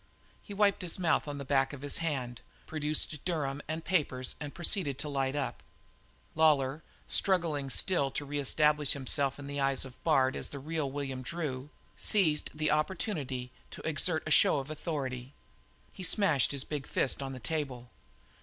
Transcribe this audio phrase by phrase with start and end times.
[0.41, 4.51] He wiped his mouth on the back of his hand, produced Durham and papers, and
[4.51, 5.61] proceeded to light up.
[6.33, 10.89] Lawlor, struggling still to re establish himself in the eyes of Bard as the real
[10.91, 15.33] William Drew, seized the opportunity to exert a show of authority.
[15.93, 17.91] He smashed his big fist on the table.